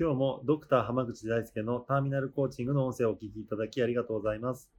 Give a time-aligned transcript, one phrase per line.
[0.00, 4.70] 今日もドクター濱口大輔のターミナルコーチングの音声をお聞きいただきありがとうございます。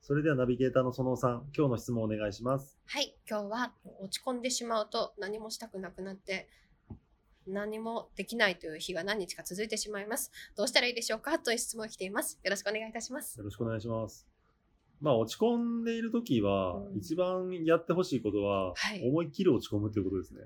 [0.00, 2.78] それではナビゲーターの園尾さん、今日の質問をお願いします。
[2.86, 6.48] はい今日は落ち込んでしまうと何もしたくなくなって
[7.46, 11.38] 何もできないという日が何日か続いてしまいますどうしたらいいでしょうか？
[11.38, 14.26] という質問が来ていますよろしくお願いいたしますよろしくお願いします。
[15.02, 20.40] まあ落ち込んでいるときは、うん一番やってほしいことは、はい思いっきり落ち込むということですね。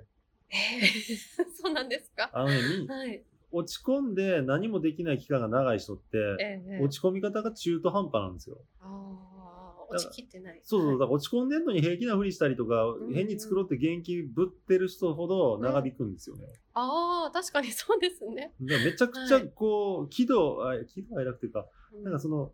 [0.51, 2.30] えー そうなんですか？
[2.33, 3.22] あのね、みはい
[3.55, 8.56] 落ち込んで何もできない期間が長い人って、ええ落ち込み方が中途半端なんですよ。
[8.80, 10.60] ああ落ちきってない。
[10.64, 10.98] そうそう、だはい。
[10.98, 16.47] から落ち込んでんのに平気なふりしたりとか、んうん変に作ろうって元気ぶってる人ほど長引くんですよね。
[16.75, 18.52] ああ確かにそうですね。
[18.58, 19.50] めちゃくちゃはい。
[19.55, 21.66] こう、喜怒、あ喜怒哀楽というか、
[22.02, 22.52] なんかその、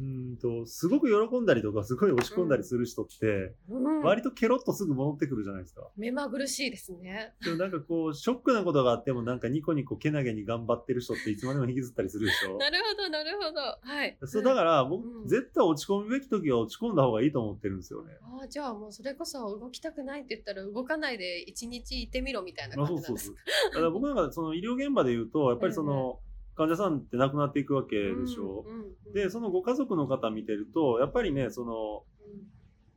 [0.00, 5.86] うーんと、すごく喜んだりとか、すごい落ち込んだりする人って、うん割とケロッとすぐ戻ってくるじゃないですか。
[5.96, 12.56] 目まぐるしいですねでもなんかこう、ショックなことがあっても、なんかニコニコけなげに頑張ってる人っていつまでも引きずったりするでしょ。
[12.58, 18.16] なるほどなるほどはいそう、だから僕、うん絶対落ち込むべき時は落ち込んだ方がいいと思ってるんですよね。
[18.22, 23.70] ああじゃあもうそれこそ動きたくないって言ったら動かないで一日いてみろみたいなあ感そうそうそうじなんですか。
[23.70, 26.20] だから僕なんかその医療現場で言うと、やっぱりその、
[26.60, 28.66] 患者さんって亡くなっていくわけでしょ？
[28.66, 32.04] うんうんうんで、そのご家族の方見てると、やっぱりね、その、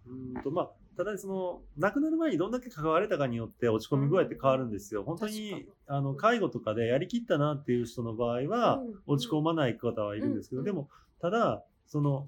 [0.06, 5.04] うーんと、まあ、ただその、亡くなる前にどんだけ関われたかによって落ち込み具合って変わるんですよ。
[5.04, 10.90] 本当にに、あの、介護とかでやりきったなっていう人の場合はうん、落ち込まない方はいるんですけど、うんでも、
[11.20, 12.28] ただ、その、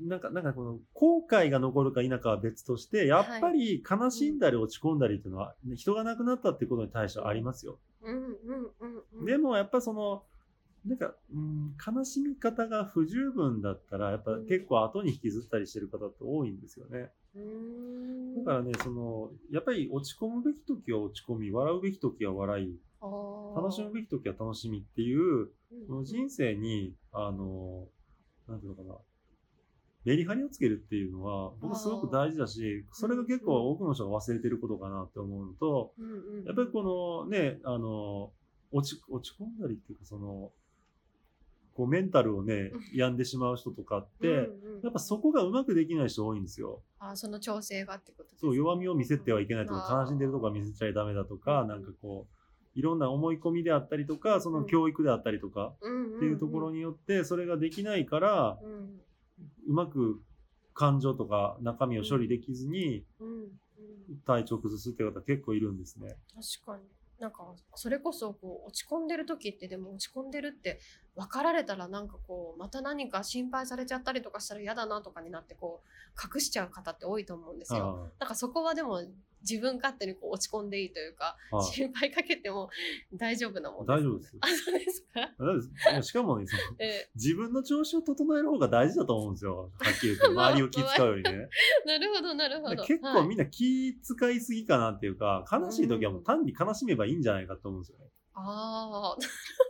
[0.00, 7.80] なんか、なんかこの、後悔が残るか否かは別として、やっぱり悲しんだり落ち込んだりっていうのは、人が亡くなったっていうことに対してはありますよ。
[8.02, 8.30] うんうん
[8.80, 9.24] うんうん。
[9.24, 10.22] でもやっぱその、
[10.86, 17.10] なんか、うん、悲しみ方が不十分だったら、やっぱ結構後に引きずったりしてる方って多いんですよね。
[18.38, 22.78] だからね、その、やっぱり落ち込むべき時は落ち込み、笑うべき時は笑い、
[23.54, 25.48] 楽しむべき時は楽しみっていう、うん
[25.86, 27.86] この人生に、あの、
[28.48, 28.94] なんていうのかな、
[30.04, 38.30] メリハリをつけるっていうのは、僕すごく大事だし、それが結構多くの人が忘れてることかなって思うのと、うんうんやっぱりこのね、あの、
[38.72, 40.50] 落ち、落ち込んだりっていうか、その、
[41.74, 44.38] こうメンタルをね、病んでしまう人とかって、うんう
[44.80, 44.82] ん。
[44.82, 46.82] やっぱそこがうまくできない人多いんですよ。
[46.98, 52.38] あーその調整がってことそう、弱みを見せてはいけないとか、悲しんでるとか見せちゃいダメだとか、うんなんかこう、
[52.78, 58.77] いろんな思い込みであったりとか、その教育であったりとか、っていうところに、によって、それができないから、うん
[59.68, 60.20] うまく
[60.74, 63.04] 感情とか中身を処理できずに
[64.26, 66.16] 体調崩すっていう方結構いるんですね。
[66.34, 66.84] 確かに。
[67.20, 70.78] なんかそれこそこう落ち込んでる時ってでも落ち込んでるって
[71.18, 78.06] 分かられたらなんかこうまた何か心配されちゃったりとかしたら嫌だなとかになってこう隠しちゃう方って多いと思うんですよ。
[78.06, 79.02] あなんかそこはでも
[79.42, 81.36] 自分勝手にこう落ち込んでいいというか
[81.72, 82.70] 心配かけても
[83.12, 86.46] 大丈夫なもん大丈夫です あそうですか、しかもね、
[86.78, 89.72] え自分の調子を整える方が大事だと思うんですよ。
[89.80, 90.26] はっきり言って。
[90.26, 91.30] 周りを気遣うよりね。
[91.30, 92.84] ーなるほどなるほど。
[92.84, 98.06] 結構みんな気遣いすぎかなっていうか、悲しい時はもう単に悲しめばいいんじゃないかと思うんですよね。
[98.34, 99.67] ああ。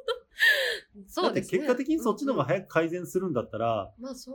[1.23, 1.41] だって。
[1.43, 3.93] 結果的にそっちの方が早く改善するんだったら、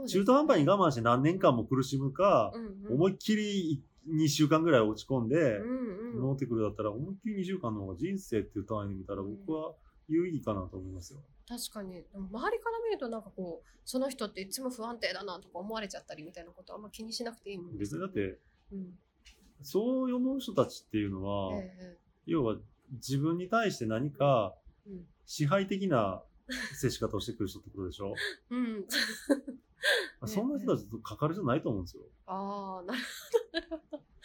[0.07, 2.53] 中途半端に我慢して何年間も苦しむか、
[2.89, 6.21] 思いっきり2週間ぐらい落ち込んで、うんうん。
[6.21, 9.73] 戻ってくるだったら、思いっきり2週間の方が人生っていう単位で見たら、僕は
[10.07, 11.19] 有意義かなと思いますよ。
[11.47, 12.03] 確かに。
[12.13, 18.39] 周りから見るとなんかこうその人っていつも不安定だなとか思われちゃったりみたいなことはあんま気にしなくていいもんです別にだって、
[18.71, 18.93] うん。
[19.61, 21.97] そう思う人たちっていうのは、ええ。
[22.25, 22.57] 要は
[22.93, 24.55] 自分に対して何か
[24.87, 25.05] うん。
[25.25, 26.21] 支配的な
[26.75, 28.13] 接し方をしてくる人ってことでしょ、
[28.49, 28.85] うん、ね
[30.25, 32.03] そんな人たちとかかる人ないと思うんですよ。
[32.25, 32.99] ああなる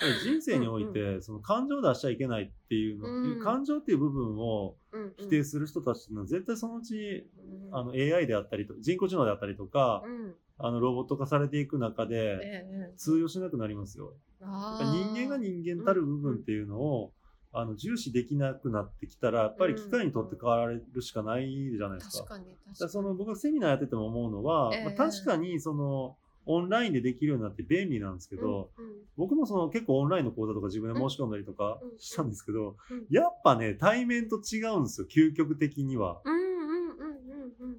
[0.00, 3.40] だから人生において、その感情を出しちゃいけないっていうの、うん。
[3.40, 10.34] 感情っていう部分をほど、うんうん、否定する人たちっていうのは絶対そのうち、うんあの AI であったりと、人工知能であったりとか、うん。
[10.60, 12.66] あのロボット化されていく中えで
[12.96, 14.14] 通用しなくなりますよ。
[14.40, 17.12] あ人間が人間たる部分っていうのを、
[17.52, 22.24] あの重視できなくなってきたら、やっぱり機械にとって変わられるしかないじゃないですか。
[22.24, 22.90] 確かに確かに。
[22.90, 24.84] その僕がセミナーやってても思うのは、ええ。
[24.84, 26.16] まあ、確かにその
[26.46, 28.92] オンラインでできるようになって便利なんですけど、うんうん。
[29.16, 31.98] 僕もその結構オンラインの講座とか自分で申し込んだりとかうん。
[31.98, 33.06] したんですけど、うん。
[33.10, 36.20] やっぱね、対面と違うんですよ、究極的には。
[36.24, 37.76] うんうんうんうんうん。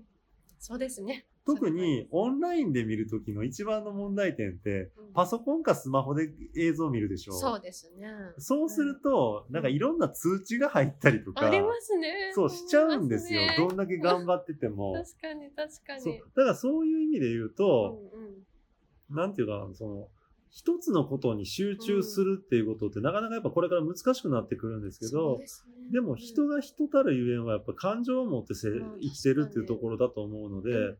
[0.60, 1.26] そうですね
[1.56, 7.34] 特にオンラインで見るときの一番の問題点って、パソコンかスマホで映像を見るでしょ。
[7.34, 8.08] そうですね。
[8.38, 12.32] そうすると、なんかいろんな通知が入ったりとか、ありますね。
[12.36, 13.42] そうしちゃうんですよ。
[13.42, 13.56] ね。
[13.58, 14.94] どんだけ頑張ってても。
[15.22, 16.02] 確かに確かに。
[16.02, 16.14] そう。
[16.36, 19.16] だからそういう意味で言うと、うんうん。
[19.16, 20.08] なんていうかな、その、
[20.52, 29.00] 一つのことに集中するっていうことって、なかなかやっぱこれから難しくなってくるんですけそうど、ですねでも人が人たるゆえんはやっぱ感情を持ってせうん。
[29.00, 30.98] 生きてるっていうところだと思うので、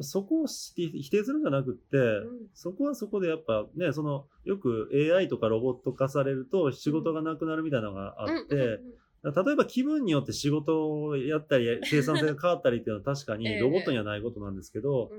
[0.00, 2.46] そこを否定するんじゃなくって、うん。
[2.54, 8.80] そこはそこでやっぱね、その、よく AI とかロボット化されると仕事がなくなるみたいなのがあって、
[9.24, 15.12] 例えば気分によって仕事をやったり、生産性が変わったりっていうのは確かに ええロボットにはないことなんですけど、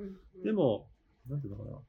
[0.44, 0.90] でも、
[1.30, 1.80] なんていうのかな。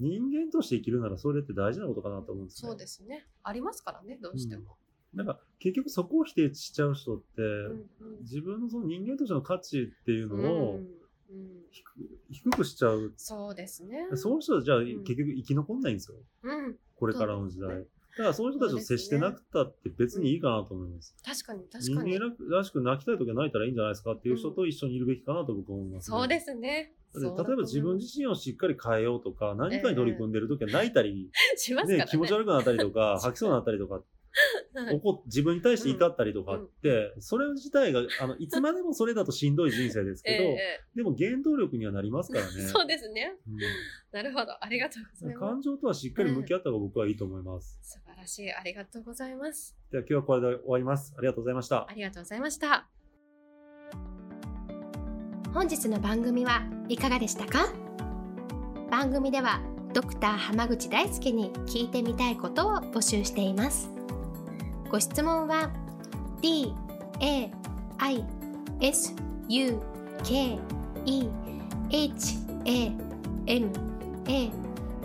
[0.00, 2.68] 人間として生きるならそれって大事なことかなと思うんですね。
[2.68, 3.26] そうですね。
[3.42, 4.78] ありますからねどうしても
[5.14, 7.86] なんか結局そこを否定しちゃう人って、うんうん。
[8.22, 10.86] 自分のその人間としての価値っていうのうんをうん。
[12.30, 13.12] 低くしちゃう。
[13.16, 14.08] そうですね。
[14.14, 16.16] そういう人はじゃあん結局生き残んないんですよ。
[16.42, 16.76] うん。
[16.96, 17.68] これからの時代。
[17.68, 21.14] だからそういう人たちと接してなくたって別にいいかなと思います。
[21.24, 22.18] 確かに確人かに。
[22.18, 26.16] 間らしく泣きたい時は泣いたらいいんじゃないですかっていう人と一緒にいるべきかなと僕は思います、ね。
[26.18, 26.92] そうですね。
[27.14, 31.30] 例えば自分自身をしっかり変えようとか、何かに取り組んでる時は泣いたり、
[31.86, 31.96] ね。
[31.98, 34.02] ね、気持ち悪くなったりとか、吐きそうになったりとか、はい
[34.92, 42.50] 怒っ自分に対して怒ったりとかって、それ自体が、あの、いつまでもそれだとしんどい人生ですけど、 えでも原動力にはなりますからね。
[42.58, 43.36] えそうですね。
[43.46, 43.58] うん。
[44.12, 44.52] なるほど。
[44.64, 45.40] ありがとうございます。
[45.40, 47.78] 感情とはしっかり向き合った方が僕はいいと思います。
[47.82, 48.52] 素晴らしい。
[48.52, 49.76] ありがとうございます。
[49.90, 51.14] では今日はこれで終わります。
[51.16, 51.86] ありがとうございました。
[51.88, 51.94] あ。
[51.94, 52.88] りがとうございました。
[55.52, 57.72] 本日の番組はいかがでしたか？
[58.90, 59.60] 番組では
[59.92, 63.90] ドクター濱口大輔に聞いてみたいことを募集しています
[64.90, 65.70] ご質問は
[66.42, 66.74] d
[67.20, 67.50] a
[67.98, 68.24] i
[68.80, 69.14] s
[69.48, 69.80] u
[70.24, 70.58] k
[71.06, 71.28] e
[71.90, 72.92] h a
[73.46, 73.70] m
[74.26, 74.50] a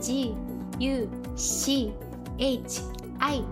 [0.01, 0.33] g
[0.79, 1.93] u c
[2.39, 2.81] h
[3.19, 3.43] i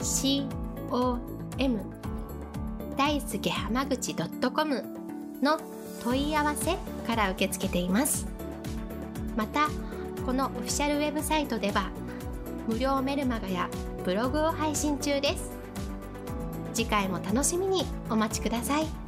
[0.00, 0.46] c
[0.90, 1.18] o
[1.58, 1.80] m
[2.96, 4.84] 大輔濱口 .com
[5.42, 5.58] の
[6.04, 6.76] 問い合わせ
[7.06, 8.28] から受け付けています。
[9.36, 9.68] また
[10.24, 11.90] このオフィシャルウェブサイトでは
[12.68, 13.68] 無料メルマガや
[14.04, 15.50] ブログを配信中です。
[16.74, 19.03] 次回も楽しみにお待ちください。